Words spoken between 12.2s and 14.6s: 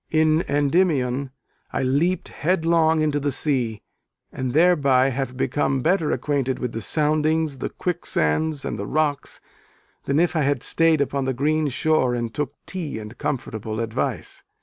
took tea and comfortable advice.